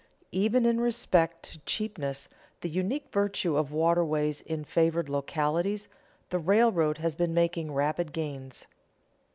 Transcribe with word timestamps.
_Even 0.31 0.65
in 0.65 0.81
respect 0.81 1.43
to 1.43 1.59
cheapness, 1.59 2.27
the 2.61 2.69
unique 2.69 3.09
virtue 3.13 3.55
of 3.55 3.71
waterways 3.71 4.41
in 4.41 4.63
favored 4.63 5.09
localities, 5.09 5.89
the 6.31 6.39
railroad 6.39 6.97
has 6.97 7.13
been 7.13 7.35
making 7.35 7.71
rapid 7.71 8.11
gains. 8.11 8.65